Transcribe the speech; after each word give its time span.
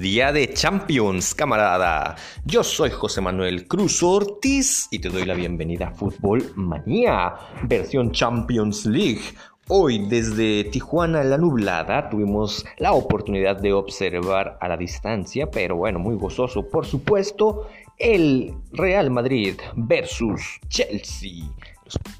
día 0.00 0.32
de 0.32 0.52
Champions, 0.54 1.34
camarada. 1.34 2.16
Yo 2.46 2.64
soy 2.64 2.88
José 2.88 3.20
Manuel 3.20 3.68
Cruz 3.68 4.02
Ortiz 4.02 4.88
y 4.90 4.98
te 4.98 5.10
doy 5.10 5.26
la 5.26 5.34
bienvenida 5.34 5.88
a 5.88 5.92
Fútbol 5.92 6.52
Manía, 6.54 7.34
versión 7.64 8.10
Champions 8.10 8.86
League. 8.86 9.20
Hoy 9.68 10.06
desde 10.08 10.64
Tijuana 10.64 11.22
la 11.22 11.36
nublada 11.36 12.08
tuvimos 12.08 12.64
la 12.78 12.92
oportunidad 12.92 13.60
de 13.60 13.74
observar 13.74 14.56
a 14.60 14.68
la 14.68 14.78
distancia, 14.78 15.50
pero 15.50 15.76
bueno, 15.76 15.98
muy 15.98 16.16
gozoso 16.16 16.66
por 16.66 16.86
supuesto, 16.86 17.68
el 17.98 18.54
Real 18.72 19.10
Madrid 19.10 19.56
versus 19.76 20.60
Chelsea 20.68 21.44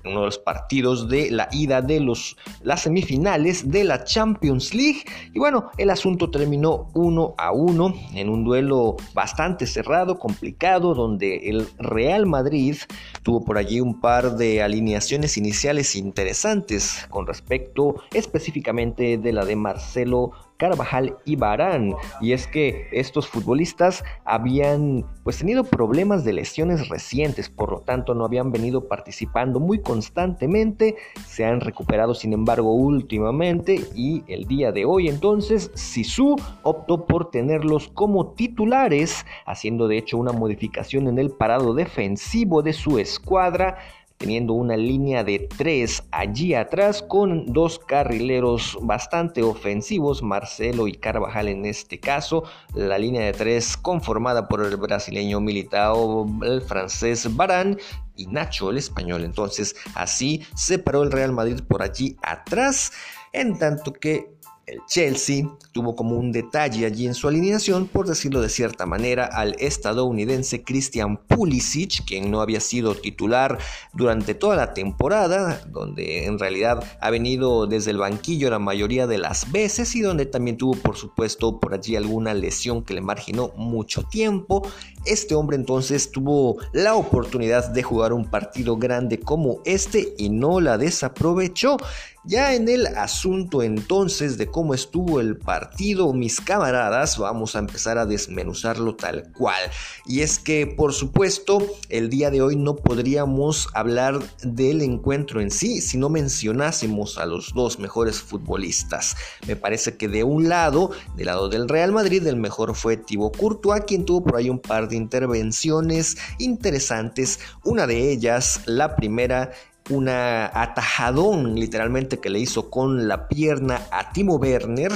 uno 0.05 0.21
de 0.21 0.27
los 0.27 0.39
partidos 0.39 1.09
de 1.09 1.30
la 1.30 1.48
ida 1.52 1.83
de 1.83 2.01
los, 2.01 2.37
las 2.62 2.83
semifinales 2.83 3.70
de 3.70 3.84
la 3.84 4.05
Champions 4.05 4.74
League. 4.74 5.05
Y 5.33 5.38
bueno, 5.38 5.70
el 5.79 5.91
asunto 5.91 6.30
terminó 6.30 6.91
uno 6.95 7.34
a 7.38 7.52
uno 7.52 7.95
en 8.15 8.29
un 8.29 8.45
duelo 8.45 8.96
bastante 9.15 9.66
cerrado, 9.66 10.19
complicado, 10.19 10.95
donde 10.95 11.48
el 11.51 11.69
Real 11.79 12.27
Madrid 12.27 12.77
tuvo 13.23 13.45
por 13.45 13.59
allí 13.59 13.80
un 13.80 14.01
par 14.01 14.37
de 14.37 14.62
alineaciones 14.62 15.37
iniciales 15.37 15.96
interesantes 15.96 17.07
con 17.10 17.27
respecto 17.27 17.96
específicamente 18.12 19.18
de 19.18 19.32
la 19.32 19.45
de 19.45 19.57
Marcelo 19.57 20.32
Carvajal 20.60 21.16
y 21.24 21.37
Barán. 21.37 21.95
Y 22.20 22.32
es 22.32 22.46
que 22.46 22.87
estos 22.92 23.27
futbolistas 23.27 24.05
habían 24.24 25.05
pues 25.24 25.38
tenido 25.38 25.64
problemas 25.64 26.23
de 26.24 26.34
lesiones 26.34 26.88
recientes, 26.88 27.48
por 27.48 27.73
lo 27.73 27.80
tanto 27.80 28.14
no 28.14 28.24
habían 28.24 28.52
venido 28.52 28.87
participando 28.87 29.59
muy 29.59 29.80
constantemente, 29.80 30.96
se 31.27 31.46
han 31.46 31.60
recuperado 31.60 32.15
sin 32.15 32.34
embargo 32.34 32.74
últimamente 32.74 33.80
y 33.95 34.23
el 34.29 34.45
día 34.45 34.70
de 34.70 34.85
hoy 34.85 35.09
entonces 35.09 35.70
Sisu 35.74 36.37
optó 36.63 37.07
por 37.07 37.30
tenerlos 37.30 37.88
como 37.88 38.35
titulares, 38.35 39.24
haciendo 39.46 39.88
de 39.88 39.96
hecho 39.98 40.18
una 40.18 40.32
modificación 40.32 41.09
en 41.09 41.18
el 41.18 41.30
parado 41.30 41.73
defensivo 41.73 42.63
de 42.63 42.74
su 42.74 42.98
escuadra 42.98 43.79
teniendo 44.21 44.52
una 44.52 44.76
línea 44.76 45.24
de 45.24 45.49
tres 45.57 46.02
allí 46.10 46.52
atrás 46.52 47.02
con 47.02 47.46
dos 47.46 47.79
carrileros 47.79 48.76
bastante 48.82 49.43
ofensivos, 49.43 50.23
Marcelo 50.23 50.87
y 50.87 50.93
Carvajal 50.93 51.49
en 51.49 51.65
este 51.65 51.99
caso, 51.99 52.45
la 52.74 52.98
línea 52.98 53.24
de 53.24 53.32
tres 53.32 53.79
conformada 53.79 54.46
por 54.46 54.63
el 54.63 54.76
brasileño 54.76 55.41
Militao, 55.41 56.26
el 56.43 56.60
francés 56.60 57.35
Barán 57.35 57.79
y 58.15 58.26
Nacho 58.26 58.71
el 58.71 58.76
español. 58.76 59.24
Entonces 59.24 59.74
así 59.95 60.45
se 60.54 60.79
paró 60.79 61.02
el 61.02 61.13
Real 61.13 61.32
Madrid 61.32 61.60
por 61.66 61.80
allí 61.82 62.18
atrás, 62.23 62.93
en 63.32 63.59
tanto 63.59 63.91
que 63.91 64.34
el 64.71 64.81
Chelsea 64.87 65.49
tuvo 65.72 65.97
como 65.97 66.16
un 66.16 66.32
detalle 66.32 66.87
allí 66.87 67.06
en 67.06 67.15
su 67.15 67.26
alineación, 67.26 67.87
por 67.87 68.06
decirlo 68.06 68.41
de 68.41 68.49
cierta 68.49 68.87
manera, 68.87 69.26
al 69.26 69.56
estadounidense 69.59 70.62
Christian 70.62 71.16
Pulisic, 71.16 72.04
quien 72.06 72.31
no 72.31 72.41
había 72.41 72.60
sido 72.60 72.94
titular 72.94 73.59
durante 73.93 74.34
toda 74.34 74.56
la 74.56 74.72
temporada, 74.72 75.62
donde 75.69 76.26
en 76.26 76.38
realidad 76.38 76.84
ha 77.00 77.10
venido 77.10 77.66
desde 77.66 77.91
el 77.91 77.98
banquillo 77.98 78.50
la 78.50 78.59
mayoría 78.59 79.06
de 79.06 79.19
las 79.19 79.50
veces 79.50 79.94
y 79.97 80.03
donde 80.03 80.26
también 80.26 80.56
tuvo 80.56 80.75
por 80.75 80.97
supuesto 80.97 81.59
por 81.59 81.75
allí 81.75 81.97
alguna 81.97 82.34
lesión 82.34 82.84
que 82.84 82.94
le 82.94 83.00
marginó 83.00 83.53
mucho 83.56 84.04
tiempo. 84.04 84.62
Este 85.04 85.34
hombre 85.34 85.56
entonces 85.56 86.12
tuvo 86.12 86.59
la 86.72 86.94
oportunidad 86.94 87.71
de 87.71 87.82
jugar 87.82 88.12
un 88.12 88.31
partido 88.31 88.76
grande 88.76 89.19
como 89.19 89.60
este 89.65 90.15
y 90.19 90.28
no 90.28 90.60
la 90.60 90.78
desaprovechó. 90.78 91.76
Ya 92.25 92.54
en 92.54 92.69
el 92.69 92.87
asunto 92.87 93.62
entonces 93.62 94.37
de 94.37 94.47
cómo 94.47 94.75
estuvo 94.75 95.21
el 95.21 95.38
partido, 95.38 96.12
mis 96.12 96.38
camaradas, 96.38 97.16
vamos 97.16 97.56
a 97.56 97.60
empezar 97.60 97.97
a 97.97 98.04
desmenuzarlo 98.04 98.94
tal 98.94 99.32
cual. 99.32 99.62
Y 100.04 100.20
es 100.20 100.38
que, 100.38 100.66
por 100.66 100.92
supuesto, 100.92 101.66
el 101.88 102.10
día 102.10 102.31
de 102.31 102.42
hoy 102.42 102.56
no 102.56 102.76
podríamos 102.76 103.69
hablar 103.72 104.20
del 104.42 104.82
encuentro 104.82 105.41
en 105.41 105.50
sí 105.50 105.81
si 105.81 105.97
no 105.97 106.10
mencionásemos 106.10 107.16
a 107.16 107.25
los 107.25 107.54
dos 107.54 107.78
mejores 107.78 108.20
futbolistas. 108.20 109.16
Me 109.47 109.56
parece 109.56 109.97
que 109.97 110.06
de 110.06 110.22
un 110.22 110.50
lado, 110.50 110.91
del 111.16 111.26
lado 111.26 111.48
del 111.48 111.70
Real 111.70 111.92
Madrid, 111.92 112.26
el 112.26 112.37
mejor 112.37 112.75
fue 112.75 112.98
Thibaut 112.98 113.34
Courtois, 113.34 113.84
quien 113.87 114.04
tuvo 114.04 114.25
por 114.25 114.37
ahí 114.37 114.50
un 114.50 114.58
par 114.58 114.91
de 114.91 114.97
intervenciones 114.97 116.19
interesantes. 116.38 117.41
Una 117.64 117.87
de 117.87 118.12
ellas, 118.12 118.60
la 118.66 118.94
primera, 118.94 119.52
una 119.90 120.46
atajadón 120.46 121.56
literalmente 121.56 122.18
que 122.18 122.30
le 122.30 122.38
hizo 122.38 122.70
con 122.70 123.08
la 123.08 123.28
pierna 123.28 123.82
a 123.90 124.12
Timo 124.12 124.36
Werner, 124.36 124.92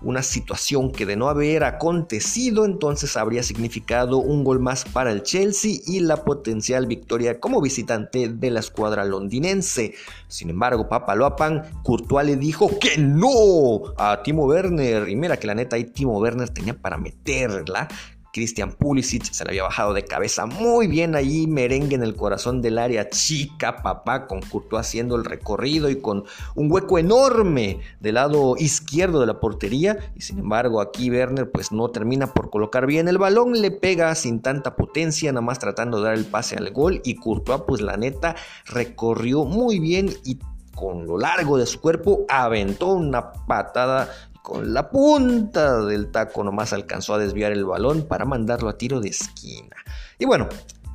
una 0.00 0.22
situación 0.22 0.92
que 0.92 1.06
de 1.06 1.16
no 1.16 1.28
haber 1.28 1.64
acontecido 1.64 2.64
entonces 2.64 3.16
habría 3.16 3.42
significado 3.42 4.18
un 4.18 4.44
gol 4.44 4.60
más 4.60 4.84
para 4.84 5.12
el 5.12 5.22
Chelsea 5.22 5.80
y 5.86 6.00
la 6.00 6.24
potencial 6.24 6.86
victoria 6.86 7.40
como 7.40 7.60
visitante 7.60 8.28
de 8.28 8.50
la 8.50 8.60
escuadra 8.60 9.04
londinense. 9.04 9.94
Sin 10.28 10.50
embargo, 10.50 10.88
Papaloapan, 10.88 11.82
Courtois 11.82 12.26
le 12.26 12.36
dijo 12.36 12.78
que 12.78 12.98
no 12.98 13.94
a 13.98 14.22
Timo 14.22 14.46
Werner 14.46 15.08
y 15.08 15.16
mira 15.16 15.38
que 15.38 15.46
la 15.46 15.54
neta 15.54 15.76
ahí 15.76 15.84
Timo 15.84 16.18
Werner 16.18 16.48
tenía 16.48 16.74
para 16.74 16.96
meterla 16.96 17.88
Christian 18.36 18.72
Pulisic 18.72 19.32
se 19.32 19.44
le 19.44 19.52
había 19.52 19.62
bajado 19.62 19.94
de 19.94 20.04
cabeza 20.04 20.44
muy 20.44 20.88
bien 20.88 21.16
allí, 21.16 21.46
merengue 21.46 21.94
en 21.94 22.02
el 22.02 22.14
corazón 22.14 22.60
del 22.60 22.76
área 22.76 23.08
chica, 23.08 23.78
papá, 23.78 24.26
con 24.26 24.42
Courtois 24.42 24.86
haciendo 24.86 25.16
el 25.16 25.24
recorrido 25.24 25.88
y 25.88 26.02
con 26.02 26.24
un 26.54 26.70
hueco 26.70 26.98
enorme 26.98 27.80
del 27.98 28.16
lado 28.16 28.54
izquierdo 28.58 29.20
de 29.20 29.26
la 29.26 29.40
portería. 29.40 30.12
Y 30.14 30.20
sin 30.20 30.40
embargo, 30.40 30.82
aquí 30.82 31.10
Werner 31.10 31.50
pues 31.50 31.72
no 31.72 31.88
termina 31.88 32.34
por 32.34 32.50
colocar 32.50 32.84
bien 32.84 33.08
el 33.08 33.16
balón, 33.16 33.58
le 33.58 33.70
pega 33.70 34.14
sin 34.14 34.42
tanta 34.42 34.76
potencia, 34.76 35.32
nada 35.32 35.40
más 35.40 35.58
tratando 35.58 35.96
de 35.96 36.04
dar 36.04 36.14
el 36.14 36.26
pase 36.26 36.56
al 36.56 36.70
gol. 36.72 37.00
Y 37.04 37.14
Courtois, 37.14 37.62
pues 37.66 37.80
la 37.80 37.96
neta, 37.96 38.36
recorrió 38.66 39.46
muy 39.46 39.78
bien 39.78 40.10
y 40.24 40.38
con 40.74 41.06
lo 41.06 41.16
largo 41.16 41.56
de 41.56 41.64
su 41.64 41.80
cuerpo 41.80 42.26
aventó 42.28 42.88
una 42.88 43.32
patada 43.32 44.10
con 44.46 44.72
la 44.72 44.90
punta 44.90 45.84
del 45.84 46.12
taco 46.12 46.44
nomás 46.44 46.72
alcanzó 46.72 47.14
a 47.14 47.18
desviar 47.18 47.50
el 47.50 47.64
balón 47.64 48.06
para 48.06 48.24
mandarlo 48.24 48.68
a 48.68 48.78
tiro 48.78 49.00
de 49.00 49.08
esquina. 49.08 49.74
Y 50.20 50.24
bueno, 50.24 50.48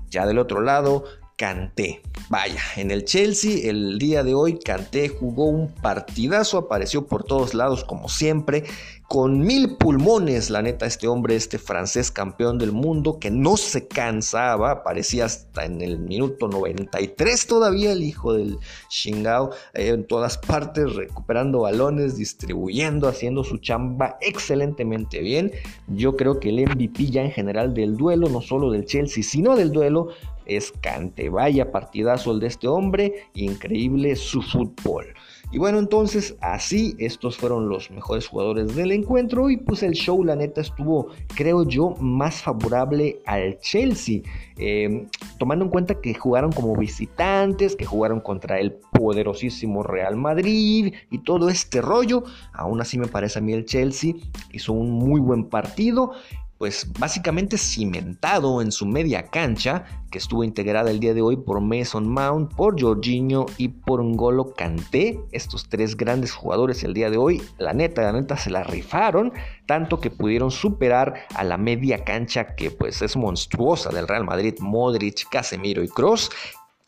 ya 0.09 0.25
del 0.25 0.39
otro 0.39 0.61
lado, 0.61 1.03
Canté. 1.35 2.01
Vaya, 2.31 2.61
en 2.77 2.91
el 2.91 3.03
Chelsea 3.03 3.69
el 3.69 3.99
día 3.99 4.23
de 4.23 4.33
hoy 4.33 4.57
Canté 4.57 5.09
jugó 5.09 5.47
un 5.47 5.67
partidazo, 5.67 6.59
apareció 6.59 7.05
por 7.05 7.25
todos 7.25 7.53
lados 7.53 7.83
como 7.83 8.07
siempre, 8.07 8.63
con 9.09 9.41
mil 9.41 9.75
pulmones, 9.75 10.49
la 10.49 10.61
neta, 10.61 10.85
este 10.85 11.09
hombre, 11.09 11.35
este 11.35 11.59
francés 11.59 12.09
campeón 12.09 12.57
del 12.57 12.71
mundo 12.71 13.19
que 13.19 13.29
no 13.29 13.57
se 13.57 13.89
cansaba, 13.89 14.71
aparecía 14.71 15.25
hasta 15.25 15.65
en 15.65 15.81
el 15.81 15.99
minuto 15.99 16.47
93 16.47 17.47
todavía 17.47 17.91
el 17.91 18.01
hijo 18.01 18.31
del 18.31 18.57
Shingao, 18.89 19.49
eh, 19.73 19.89
en 19.89 20.07
todas 20.07 20.37
partes 20.37 20.95
recuperando 20.95 21.59
balones, 21.59 22.15
distribuyendo, 22.15 23.09
haciendo 23.09 23.43
su 23.43 23.57
chamba 23.57 24.17
excelentemente 24.21 25.19
bien. 25.19 25.51
Yo 25.87 26.15
creo 26.15 26.39
que 26.39 26.47
el 26.47 26.65
MVP 26.65 27.07
ya 27.07 27.23
en 27.23 27.31
general 27.31 27.73
del 27.73 27.97
duelo, 27.97 28.29
no 28.29 28.39
solo 28.39 28.71
del 28.71 28.85
Chelsea, 28.85 29.21
sino 29.21 29.57
del 29.57 29.73
duelo, 29.73 30.07
es 30.45 30.71
Cante. 30.71 31.29
Vaya 31.29 31.71
partidazo 31.71 32.20
el 32.29 32.39
de 32.39 32.47
este 32.47 32.67
hombre, 32.67 33.29
increíble 33.33 34.15
su 34.15 34.43
fútbol. 34.43 35.07
Y 35.53 35.57
bueno, 35.57 35.79
entonces 35.79 36.35
así 36.39 36.95
estos 36.97 37.35
fueron 37.35 37.67
los 37.67 37.91
mejores 37.91 38.27
jugadores 38.27 38.73
del 38.73 38.93
encuentro 38.93 39.49
y 39.49 39.57
pues 39.57 39.83
el 39.83 39.93
show 39.93 40.23
la 40.23 40.35
neta 40.37 40.61
estuvo, 40.61 41.07
creo 41.35 41.67
yo, 41.67 41.95
más 41.99 42.41
favorable 42.41 43.19
al 43.25 43.59
Chelsea, 43.59 44.21
em, 44.57 45.07
tomando 45.39 45.65
en 45.65 45.71
cuenta 45.71 45.99
que 45.99 46.13
jugaron 46.13 46.53
como 46.53 46.77
visitantes, 46.77 47.75
que 47.75 47.85
jugaron 47.85 48.21
contra 48.21 48.59
el 48.59 48.71
poderosísimo 48.93 49.83
Real 49.83 50.15
Madrid 50.15 50.93
y 51.09 51.17
todo 51.17 51.49
este 51.49 51.81
rollo, 51.81 52.23
aún 52.53 52.79
así 52.79 52.97
me 52.97 53.07
parece 53.07 53.39
a 53.39 53.41
mí 53.41 53.51
el 53.51 53.65
Chelsea 53.65 54.13
hizo 54.53 54.71
un 54.71 54.91
muy 54.91 55.19
buen 55.19 55.49
partido 55.49 56.13
pues 56.61 56.85
básicamente 56.99 57.57
cimentado 57.57 58.61
en 58.61 58.71
su 58.71 58.85
media 58.85 59.31
cancha, 59.31 59.83
que 60.11 60.19
estuvo 60.19 60.43
integrada 60.43 60.91
el 60.91 60.99
día 60.99 61.15
de 61.15 61.23
hoy 61.23 61.35
por 61.35 61.59
Mason 61.59 62.07
Mount, 62.07 62.53
por 62.53 62.79
Jorginho 62.79 63.47
y 63.57 63.69
por 63.69 64.03
Ngolo 64.03 64.53
Kanté, 64.53 65.19
estos 65.31 65.69
tres 65.69 65.97
grandes 65.97 66.33
jugadores 66.33 66.83
el 66.83 66.93
día 66.93 67.09
de 67.09 67.17
hoy, 67.17 67.41
la 67.57 67.73
neta, 67.73 68.03
la 68.03 68.11
neta 68.11 68.37
se 68.37 68.51
la 68.51 68.61
rifaron, 68.63 69.33
tanto 69.65 69.99
que 69.99 70.11
pudieron 70.11 70.51
superar 70.51 71.25
a 71.33 71.43
la 71.43 71.57
media 71.57 72.03
cancha 72.03 72.55
que 72.55 72.69
pues 72.69 73.01
es 73.01 73.17
monstruosa 73.17 73.89
del 73.89 74.07
Real 74.07 74.23
Madrid, 74.23 74.53
Modric, 74.59 75.27
Casemiro 75.31 75.81
y 75.81 75.87
Cross, 75.87 76.29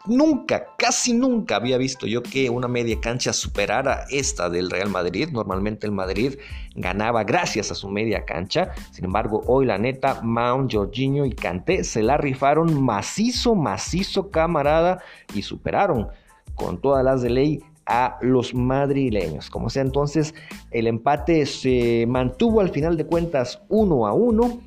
Nunca, 0.05 0.65
casi 0.77 1.13
nunca 1.13 1.55
había 1.55 1.77
visto 1.77 2.07
yo 2.07 2.21
que 2.21 2.49
una 2.49 2.67
media 2.67 2.99
cancha 2.99 3.31
superara 3.31 4.05
esta 4.09 4.49
del 4.49 4.69
Real 4.69 4.89
Madrid. 4.89 5.29
Normalmente 5.31 5.87
el 5.87 5.93
Madrid 5.93 6.35
ganaba 6.75 7.23
gracias 7.23 7.71
a 7.71 7.75
su 7.75 7.87
media 7.87 8.25
cancha. 8.25 8.71
Sin 8.91 9.05
embargo, 9.05 9.43
hoy 9.47 9.65
la 9.65 9.77
neta, 9.77 10.19
Mount, 10.21 10.73
Jorginho 10.73 11.25
y 11.25 11.31
Kanté 11.31 11.85
se 11.85 12.03
la 12.03 12.17
rifaron 12.17 12.83
macizo, 12.83 13.55
macizo, 13.55 14.29
camarada 14.29 15.01
y 15.33 15.41
superaron 15.41 16.09
con 16.55 16.81
todas 16.81 17.05
las 17.05 17.21
de 17.21 17.29
ley 17.29 17.63
a 17.85 18.17
los 18.21 18.53
madrileños. 18.53 19.49
Como 19.49 19.69
sea, 19.69 19.83
entonces 19.83 20.35
el 20.71 20.87
empate 20.87 21.45
se 21.45 22.05
mantuvo 22.09 22.59
al 22.59 22.71
final 22.71 22.97
de 22.97 23.05
cuentas 23.05 23.61
1 23.69 24.05
a 24.05 24.11
1. 24.11 24.61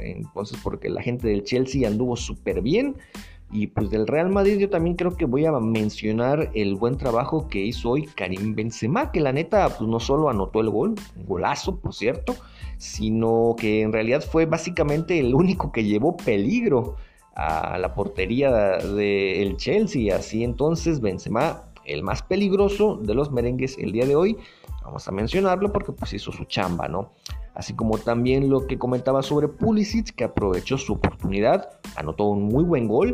Entonces, 0.00 0.58
porque 0.62 0.90
la 0.90 1.02
gente 1.02 1.28
del 1.28 1.44
Chelsea 1.44 1.88
anduvo 1.88 2.16
súper 2.16 2.60
bien. 2.60 2.96
Y 3.54 3.68
pues 3.68 3.88
del 3.88 4.08
Real 4.08 4.30
Madrid 4.30 4.58
yo 4.58 4.68
también 4.68 4.96
creo 4.96 5.16
que 5.16 5.26
voy 5.26 5.46
a 5.46 5.52
mencionar 5.52 6.50
el 6.54 6.74
buen 6.74 6.98
trabajo 6.98 7.46
que 7.46 7.60
hizo 7.60 7.90
hoy 7.90 8.04
Karim 8.06 8.56
Benzema, 8.56 9.12
que 9.12 9.20
la 9.20 9.32
neta 9.32 9.68
pues 9.68 9.88
no 9.88 10.00
solo 10.00 10.28
anotó 10.28 10.60
el 10.60 10.70
gol, 10.70 10.96
un 11.16 11.24
golazo 11.24 11.76
por 11.78 11.94
cierto, 11.94 12.34
sino 12.78 13.54
que 13.56 13.82
en 13.82 13.92
realidad 13.92 14.24
fue 14.28 14.46
básicamente 14.46 15.20
el 15.20 15.36
único 15.36 15.70
que 15.70 15.84
llevó 15.84 16.16
peligro 16.16 16.96
a 17.36 17.78
la 17.78 17.94
portería 17.94 18.50
del 18.78 19.56
Chelsea. 19.56 20.16
Así 20.16 20.42
entonces 20.42 21.00
Benzema, 21.00 21.62
el 21.84 22.02
más 22.02 22.22
peligroso 22.22 22.96
de 22.96 23.14
los 23.14 23.30
merengues 23.30 23.78
el 23.78 23.92
día 23.92 24.04
de 24.04 24.16
hoy, 24.16 24.36
vamos 24.82 25.06
a 25.06 25.12
mencionarlo 25.12 25.72
porque 25.72 25.92
pues 25.92 26.12
hizo 26.12 26.32
su 26.32 26.44
chamba, 26.46 26.88
¿no? 26.88 27.12
Así 27.54 27.72
como 27.72 27.98
también 27.98 28.50
lo 28.50 28.66
que 28.66 28.78
comentaba 28.78 29.22
sobre 29.22 29.46
Pulisic, 29.46 30.12
que 30.16 30.24
aprovechó 30.24 30.76
su 30.76 30.94
oportunidad, 30.94 31.68
anotó 31.94 32.24
un 32.24 32.42
muy 32.42 32.64
buen 32.64 32.88
gol 32.88 33.12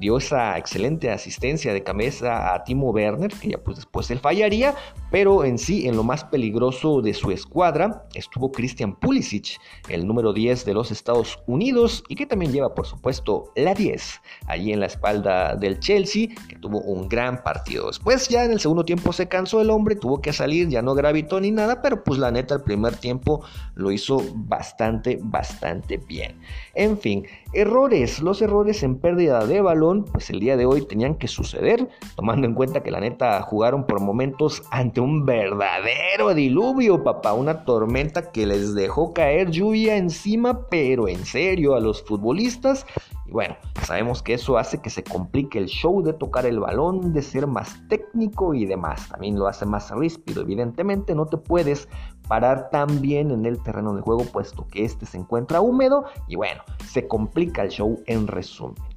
dio 0.00 0.16
esa 0.16 0.56
excelente 0.56 1.10
asistencia 1.10 1.74
de 1.74 1.82
cabeza 1.82 2.54
a 2.54 2.64
Timo 2.64 2.90
Werner, 2.90 3.30
que 3.30 3.50
ya 3.50 3.58
pues 3.58 3.76
después 3.76 4.10
él 4.10 4.18
fallaría, 4.18 4.74
pero 5.10 5.44
en 5.44 5.58
sí, 5.58 5.86
en 5.86 5.96
lo 5.96 6.02
más 6.02 6.24
peligroso 6.24 7.02
de 7.02 7.12
su 7.12 7.30
escuadra, 7.30 8.08
estuvo 8.14 8.50
Christian 8.50 8.96
Pulisic, 8.98 9.60
el 9.88 10.06
número 10.06 10.32
10 10.32 10.64
de 10.64 10.72
los 10.72 10.90
Estados 10.90 11.38
Unidos, 11.46 12.02
y 12.08 12.14
que 12.14 12.24
también 12.24 12.50
lleva, 12.50 12.74
por 12.74 12.86
supuesto, 12.86 13.52
la 13.54 13.74
10, 13.74 14.22
allí 14.46 14.72
en 14.72 14.80
la 14.80 14.86
espalda 14.86 15.54
del 15.54 15.78
Chelsea, 15.80 16.28
que 16.48 16.56
tuvo 16.56 16.80
un 16.80 17.06
gran 17.06 17.42
partido. 17.42 17.88
Después 17.88 18.28
ya 18.28 18.44
en 18.44 18.52
el 18.52 18.60
segundo 18.60 18.84
tiempo 18.84 19.12
se 19.12 19.28
cansó 19.28 19.60
el 19.60 19.68
hombre, 19.68 19.96
tuvo 19.96 20.22
que 20.22 20.32
salir, 20.32 20.68
ya 20.68 20.80
no 20.80 20.94
gravitó 20.94 21.40
ni 21.40 21.50
nada, 21.50 21.82
pero 21.82 22.02
pues 22.02 22.18
la 22.18 22.30
neta 22.30 22.54
el 22.54 22.62
primer 22.62 22.96
tiempo 22.96 23.44
lo 23.74 23.92
hizo 23.92 24.22
bastante, 24.34 25.18
bastante 25.20 25.98
bien. 25.98 26.38
En 26.74 26.96
fin, 26.96 27.26
errores, 27.52 28.20
los 28.20 28.40
errores 28.40 28.82
en 28.82 28.96
pérdida 28.96 29.44
de 29.44 29.60
pues 29.98 30.30
el 30.30 30.40
día 30.40 30.56
de 30.56 30.66
hoy 30.66 30.82
tenían 30.82 31.16
que 31.16 31.28
suceder, 31.28 31.88
tomando 32.16 32.46
en 32.46 32.54
cuenta 32.54 32.82
que 32.82 32.90
la 32.90 33.00
neta 33.00 33.42
jugaron 33.42 33.86
por 33.86 34.00
momentos 34.00 34.62
ante 34.70 35.00
un 35.00 35.26
verdadero 35.26 36.34
diluvio, 36.34 37.02
papá, 37.02 37.32
una 37.32 37.64
tormenta 37.64 38.30
que 38.30 38.46
les 38.46 38.74
dejó 38.74 39.12
caer 39.12 39.50
lluvia 39.50 39.96
encima, 39.96 40.68
pero 40.68 41.08
en 41.08 41.24
serio 41.24 41.74
a 41.74 41.80
los 41.80 42.02
futbolistas. 42.02 42.86
Y 43.26 43.32
bueno, 43.32 43.56
sabemos 43.82 44.22
que 44.22 44.34
eso 44.34 44.58
hace 44.58 44.80
que 44.80 44.90
se 44.90 45.04
complique 45.04 45.58
el 45.58 45.66
show 45.66 46.02
de 46.02 46.12
tocar 46.12 46.46
el 46.46 46.60
balón, 46.60 47.12
de 47.12 47.22
ser 47.22 47.46
más 47.46 47.76
técnico 47.88 48.54
y 48.54 48.66
demás. 48.66 49.08
También 49.08 49.38
lo 49.38 49.46
hace 49.46 49.66
más 49.66 49.90
ríspido. 49.90 50.42
Evidentemente 50.42 51.14
no 51.14 51.26
te 51.26 51.36
puedes 51.36 51.88
parar 52.28 52.70
tan 52.70 53.00
bien 53.00 53.30
en 53.30 53.44
el 53.44 53.60
terreno 53.62 53.94
de 53.94 54.02
juego 54.02 54.24
puesto 54.24 54.66
que 54.68 54.84
este 54.84 55.04
se 55.04 55.18
encuentra 55.18 55.60
húmedo 55.60 56.04
y 56.28 56.36
bueno, 56.36 56.62
se 56.86 57.08
complica 57.08 57.62
el 57.62 57.70
show 57.70 58.00
en 58.06 58.26
resumen. 58.26 58.89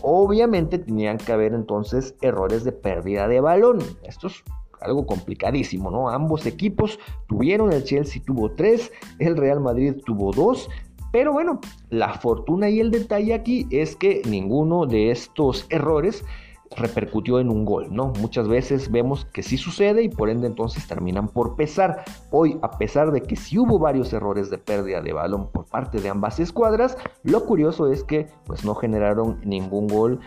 Obviamente 0.00 0.78
tenían 0.78 1.18
que 1.18 1.32
haber 1.32 1.54
entonces 1.54 2.14
errores 2.20 2.64
de 2.64 2.72
pérdida 2.72 3.28
de 3.28 3.40
balón. 3.40 3.78
Esto 4.04 4.28
es 4.28 4.42
algo 4.80 5.06
complicadísimo, 5.06 5.90
¿no? 5.90 6.08
Ambos 6.08 6.46
equipos 6.46 6.98
tuvieron, 7.28 7.72
el 7.72 7.84
Chelsea 7.84 8.22
tuvo 8.24 8.52
tres, 8.52 8.92
el 9.18 9.36
Real 9.36 9.60
Madrid 9.60 9.96
tuvo 10.04 10.32
dos, 10.32 10.68
pero 11.10 11.32
bueno, 11.32 11.60
la 11.90 12.14
fortuna 12.14 12.68
y 12.68 12.80
el 12.80 12.90
detalle 12.90 13.34
aquí 13.34 13.66
es 13.70 13.96
que 13.96 14.22
ninguno 14.28 14.86
de 14.86 15.10
estos 15.10 15.66
errores 15.70 16.24
repercutió 16.76 17.40
en 17.40 17.50
un 17.50 17.64
gol, 17.64 17.88
¿no? 17.90 18.12
Muchas 18.20 18.48
veces 18.48 18.90
vemos 18.90 19.24
que 19.26 19.42
sí 19.42 19.56
sucede 19.56 20.02
y 20.02 20.08
por 20.08 20.30
ende 20.30 20.46
entonces 20.46 20.86
terminan 20.86 21.28
por 21.28 21.56
pesar. 21.56 22.04
Hoy, 22.30 22.58
a 22.62 22.72
pesar 22.72 23.12
de 23.12 23.22
que 23.22 23.36
sí 23.36 23.58
hubo 23.58 23.78
varios 23.78 24.12
errores 24.12 24.50
de 24.50 24.58
pérdida 24.58 25.00
de 25.00 25.12
balón 25.12 25.50
por 25.50 25.66
parte 25.66 26.00
de 26.00 26.08
ambas 26.08 26.40
escuadras, 26.40 26.96
lo 27.22 27.44
curioso 27.44 27.90
es 27.92 28.04
que 28.04 28.28
pues 28.44 28.64
no 28.64 28.74
generaron 28.74 29.40
ningún 29.44 29.88
gol 29.88 30.20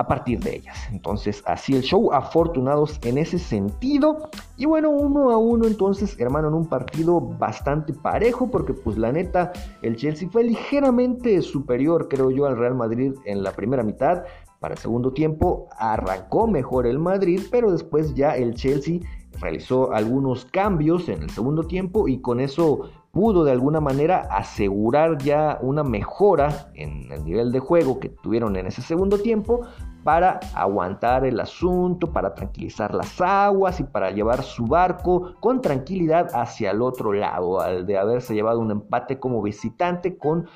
a 0.00 0.06
partir 0.06 0.40
de 0.40 0.56
ellas. 0.56 0.76
Entonces, 0.90 1.42
así 1.46 1.74
el 1.74 1.82
show, 1.82 2.12
afortunados 2.12 2.98
en 3.04 3.18
ese 3.18 3.38
sentido. 3.38 4.30
Y 4.56 4.64
bueno, 4.64 4.88
uno 4.88 5.30
a 5.30 5.36
uno, 5.36 5.66
entonces, 5.66 6.18
hermano, 6.18 6.48
en 6.48 6.54
un 6.54 6.66
partido 6.66 7.20
bastante 7.20 7.92
parejo, 7.92 8.50
porque 8.50 8.72
pues 8.72 8.96
la 8.96 9.12
neta, 9.12 9.52
el 9.82 9.96
Chelsea 9.96 10.28
fue 10.30 10.44
ligeramente 10.44 11.42
superior, 11.42 12.08
creo 12.08 12.30
yo, 12.30 12.46
al 12.46 12.56
Real 12.56 12.74
Madrid 12.74 13.12
en 13.26 13.42
la 13.42 13.52
primera 13.52 13.82
mitad. 13.82 14.24
Para 14.60 14.74
el 14.74 14.78
segundo 14.78 15.14
tiempo 15.14 15.68
arrancó 15.78 16.46
mejor 16.46 16.86
el 16.86 16.98
Madrid, 16.98 17.40
pero 17.50 17.72
después 17.72 18.14
ya 18.14 18.36
el 18.36 18.54
Chelsea 18.54 19.00
realizó 19.40 19.94
algunos 19.94 20.44
cambios 20.44 21.08
en 21.08 21.22
el 21.22 21.30
segundo 21.30 21.62
tiempo 21.62 22.08
y 22.08 22.20
con 22.20 22.40
eso 22.40 22.90
pudo 23.10 23.42
de 23.44 23.52
alguna 23.52 23.80
manera 23.80 24.28
asegurar 24.30 25.16
ya 25.16 25.58
una 25.62 25.82
mejora 25.82 26.70
en 26.74 27.10
el 27.10 27.24
nivel 27.24 27.52
de 27.52 27.58
juego 27.58 28.00
que 28.00 28.10
tuvieron 28.10 28.54
en 28.56 28.66
ese 28.66 28.82
segundo 28.82 29.18
tiempo 29.18 29.62
para 30.04 30.40
aguantar 30.54 31.24
el 31.24 31.40
asunto, 31.40 32.12
para 32.12 32.34
tranquilizar 32.34 32.94
las 32.94 33.18
aguas 33.18 33.80
y 33.80 33.84
para 33.84 34.10
llevar 34.10 34.42
su 34.42 34.66
barco 34.66 35.36
con 35.40 35.62
tranquilidad 35.62 36.28
hacia 36.34 36.72
el 36.72 36.82
otro 36.82 37.14
lado, 37.14 37.62
al 37.62 37.86
de 37.86 37.96
haberse 37.96 38.34
llevado 38.34 38.60
un 38.60 38.70
empate 38.70 39.18
como 39.18 39.40
visitante 39.40 40.18
con 40.18 40.46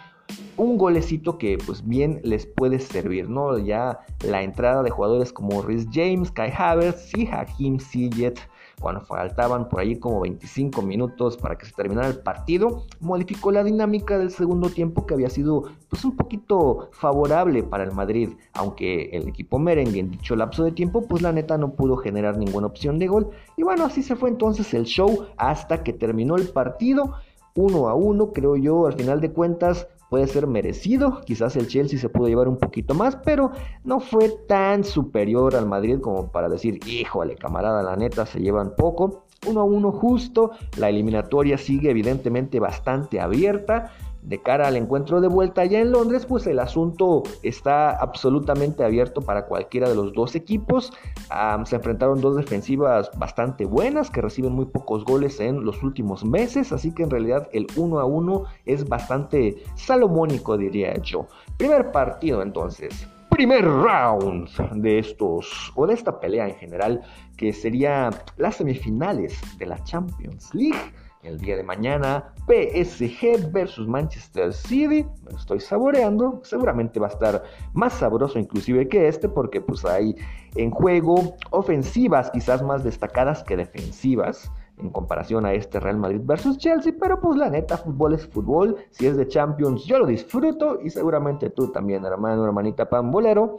un 0.57 0.79
golecito 0.79 1.39
que 1.39 1.59
pues 1.65 1.87
bien 1.87 2.21
les 2.23 2.47
puede 2.47 2.79
servir, 2.79 3.29
¿no? 3.29 3.59
Ya 3.59 4.01
la 4.25 4.43
entrada 4.43 4.83
de 4.83 4.91
jugadores 4.91 5.33
como 5.33 5.63
Rhys 5.63 5.87
James, 5.93 6.31
Kai 6.31 6.53
Havertz 6.57 7.17
y 7.17 7.27
Hakim 7.27 7.79
Ziyech 7.79 8.49
cuando 8.81 9.01
faltaban 9.03 9.69
por 9.69 9.81
ahí 9.81 9.97
como 9.97 10.21
25 10.21 10.83
minutos 10.83 11.37
para 11.37 11.57
que 11.57 11.67
se 11.67 11.73
terminara 11.73 12.09
el 12.09 12.19
partido, 12.19 12.85
modificó 13.01 13.53
la 13.53 13.65
dinámica 13.65 14.19
del 14.19 14.31
segundo 14.31 14.69
tiempo 14.69 15.07
que 15.07 15.15
había 15.15 15.31
sido 15.31 15.65
pues 15.89 16.05
un 16.05 16.17
poquito 16.17 16.91
favorable 16.93 17.63
para 17.63 17.85
el 17.85 17.93
Madrid, 17.93 18.31
aunque 18.53 19.11
el 19.13 19.29
equipo 19.29 19.59
merengue 19.59 20.01
en 20.01 20.11
dicho 20.11 20.37
lapso 20.37 20.65
de 20.65 20.73
tiempo 20.73 21.07
pues 21.07 21.23
la 21.23 21.33
neta 21.33 21.57
no 21.57 21.73
pudo 21.73 21.97
generar 21.97 22.37
ninguna 22.37 22.67
opción 22.67 22.99
de 22.99 23.07
gol 23.07 23.31
y 23.57 23.63
bueno, 23.63 23.85
así 23.85 24.03
se 24.03 24.17
fue 24.17 24.29
entonces 24.29 24.75
el 24.75 24.85
show 24.85 25.27
hasta 25.37 25.83
que 25.83 25.93
terminó 25.93 26.37
el 26.37 26.49
partido 26.49 27.15
uno 27.57 27.89
a 27.89 27.95
uno, 27.95 28.33
creo 28.33 28.57
yo, 28.57 28.87
al 28.87 28.95
final 28.95 29.21
de 29.21 29.31
cuentas 29.31 29.87
puede 30.15 30.29
ser 30.29 30.47
merecido. 30.47 31.23
Quizás 31.23 31.57
el 31.57 31.67
Chelsea 31.67 31.99
se 31.99 32.09
pudo 32.09 32.29
llevar 32.29 32.47
un 32.47 32.57
poquito 32.57 32.95
más, 32.95 33.17
pero 33.17 33.51
no 33.83 33.99
fue 33.99 34.29
tan 34.47 34.85
superior 34.85 35.57
al 35.57 35.67
Madrid 35.67 35.99
como 36.01 36.31
para 36.31 36.49
decir, 36.49 36.79
híjole, 36.87 37.35
camarada, 37.35 37.83
la 37.83 37.97
neta, 37.97 38.25
se 38.25 38.39
llevan 38.39 38.77
poco. 38.77 39.25
Uno 39.49 39.63
a 39.63 39.65
uno 39.65 39.91
justo, 39.91 40.53
la 40.77 40.89
eliminatoria 40.89 41.59
sigue 41.59 41.91
evidentemente 41.91 42.61
bastante 42.61 43.21
abierta 43.21 43.91
de 44.25 44.41
cara 44.41 44.67
al 44.67 44.77
encuentro 44.77 45.21
de 45.21 45.29
vuelta 45.29 45.63
allá 45.63 45.81
en 45.81 45.93
Londres, 45.93 46.27
pues 46.27 46.47
el 46.47 46.59
asunto 46.59 47.23
está 47.43 47.91
absolutamente 47.91 48.83
abierto 48.83 49.21
para 49.21 49.47
cualquiera 49.47 49.89
de 49.89 49.95
los 49.95 50.13
dos 50.15 50.35
equipos. 50.35 50.93
se 51.65 51.77
enfrentaron 51.77 52.21
dos 52.21 52.37
defensivas 52.37 53.11
bastante 53.19 53.67
buenas 53.67 54.11
que 54.11 54.23
reciben 54.23 54.53
muy 54.53 54.65
pocos 54.67 55.05
goles 55.05 55.41
en 55.41 55.65
los 55.65 55.83
últimos 55.83 56.25
meses, 56.25 56.73
así 56.73 56.93
que 56.93 57.03
en 57.03 57.11
realidad 57.11 57.49
el 57.53 57.67
1 57.77 58.01
a 58.01 58.05
1 58.05 58.45
es 58.65 58.89
bastante 58.89 59.63
salomónico, 59.75 60.57
diría 60.57 60.95
yo. 61.03 61.27
Primer 61.59 61.93
partido 61.93 62.43
entonces. 62.43 63.07
Primer 63.29 63.65
round 63.65 64.49
de 64.81 65.01
estos, 65.01 65.73
o 65.75 65.89
de 65.89 65.95
esta 65.95 66.21
pelea 66.21 66.49
en 66.49 66.55
general, 66.55 67.03
que 67.37 67.53
sería 67.53 68.11
las 68.37 68.57
semifinales 68.57 69.37
de 69.59 69.67
la 69.67 69.83
Champions 69.83 70.55
League 70.55 70.93
el 71.25 71.39
día 71.39 71.57
de 71.57 71.63
mañana, 71.63 72.33
PSG 72.47 73.51
versus 73.51 73.89
Manchester 73.89 74.53
City. 74.53 75.07
Me 75.25 75.33
lo 75.33 75.39
estoy 75.39 75.61
saboreando. 75.61 76.41
Seguramente 76.45 77.01
va 77.01 77.09
a 77.09 77.11
estar 77.11 77.43
más 77.73 77.95
sabroso 77.95 78.39
inclusive 78.39 78.89
que 78.89 79.09
este 79.09 79.29
porque 79.29 79.61
pues 79.61 79.85
hay 79.85 80.15
en 80.55 80.71
juego 80.71 81.37
ofensivas 81.51 82.31
quizás 82.31 82.63
más 82.63 82.85
destacadas 82.85 83.43
que 83.43 83.57
defensivas 83.57 84.51
en 84.79 84.91
comparación 84.91 85.47
a 85.47 85.53
este 85.53 85.79
Real 85.81 85.99
Madrid 85.99 86.21
versus 86.25 86.59
Chelsea, 86.59 86.93
pero 86.99 87.21
pues 87.21 87.39
la 87.39 87.49
neta, 87.49 87.77
fútbol 87.77 88.15
es 88.15 88.27
fútbol, 88.27 88.77
si 88.91 89.07
es 89.07 89.17
de 89.17 89.29
Champions 89.29 89.85
yo 89.85 90.01
lo 90.01 90.07
disfruto 90.07 90.81
y 90.83 90.91
seguramente 90.91 91.51
tú 91.51 91.69
también, 91.69 92.05
hermano, 92.05 92.45
hermanita 92.45 92.89
pambolero. 92.89 93.57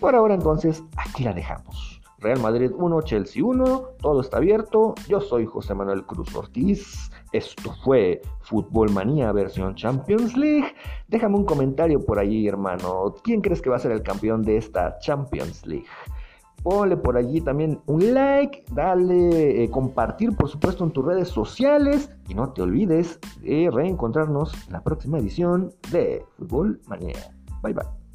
Por 0.00 0.14
ahora 0.14 0.34
entonces, 0.34 0.82
aquí 0.96 1.24
la 1.24 1.32
dejamos. 1.32 1.97
Real 2.20 2.40
Madrid 2.40 2.72
1, 2.76 3.02
Chelsea 3.02 3.44
1, 3.44 3.82
todo 4.00 4.20
está 4.20 4.38
abierto. 4.38 4.94
Yo 5.08 5.20
soy 5.20 5.46
José 5.46 5.74
Manuel 5.74 6.04
Cruz 6.04 6.34
Ortiz. 6.34 7.10
Esto 7.32 7.72
fue 7.84 8.20
Fútbol 8.40 8.90
Manía 8.90 9.30
versión 9.32 9.76
Champions 9.76 10.36
League. 10.36 10.74
Déjame 11.06 11.36
un 11.36 11.44
comentario 11.44 12.04
por 12.04 12.18
allí, 12.18 12.48
hermano. 12.48 13.14
¿Quién 13.22 13.40
crees 13.40 13.62
que 13.62 13.70
va 13.70 13.76
a 13.76 13.80
ser 13.80 13.92
el 13.92 14.02
campeón 14.02 14.42
de 14.42 14.56
esta 14.56 14.98
Champions 14.98 15.64
League? 15.64 15.86
Ponle 16.62 16.96
por 16.96 17.16
allí 17.16 17.40
también 17.40 17.80
un 17.86 18.12
like, 18.12 18.64
dale 18.72 19.62
eh, 19.62 19.70
compartir 19.70 20.34
por 20.34 20.48
supuesto 20.48 20.84
en 20.84 20.90
tus 20.90 21.04
redes 21.04 21.28
sociales 21.28 22.10
y 22.28 22.34
no 22.34 22.52
te 22.52 22.62
olvides 22.62 23.20
de 23.40 23.70
reencontrarnos 23.72 24.52
en 24.66 24.72
la 24.72 24.82
próxima 24.82 25.18
edición 25.18 25.72
de 25.92 26.24
Fútbol 26.36 26.80
Manía. 26.88 27.32
Bye 27.62 27.74
bye. 27.74 28.07